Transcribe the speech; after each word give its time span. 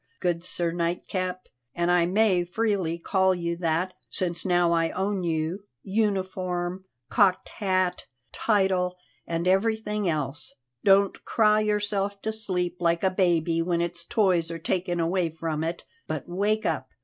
good 0.19 0.43
Sir 0.43 0.71
Nightcap 0.71 1.47
an 1.75 1.91
I 1.91 2.07
may 2.07 2.43
freely 2.43 2.97
call 2.97 3.35
you 3.35 3.55
that 3.57 3.93
since 4.09 4.43
now 4.43 4.71
I 4.73 4.89
own 4.89 5.21
you, 5.21 5.65
uniform, 5.83 6.85
cocked 7.11 7.49
hat, 7.49 8.07
title, 8.31 8.97
and 9.27 9.47
everything 9.47 10.09
else 10.09 10.55
don't 10.83 11.23
cry 11.23 11.59
yourself 11.59 12.19
to 12.23 12.31
sleep 12.33 12.77
like 12.79 13.03
a 13.03 13.11
baby 13.11 13.61
when 13.61 13.79
its 13.79 14.03
toys 14.03 14.49
are 14.49 14.57
taken 14.57 14.99
away 14.99 15.29
from 15.29 15.63
it, 15.63 15.83
but 16.07 16.27
wake 16.27 16.65
up. 16.65 16.89